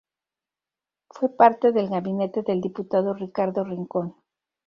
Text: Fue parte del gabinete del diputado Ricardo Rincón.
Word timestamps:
Fue 1.11 1.29
parte 1.35 1.71
del 1.71 1.87
gabinete 1.87 2.41
del 2.41 2.59
diputado 2.59 3.13
Ricardo 3.13 3.63
Rincón. 3.63 4.15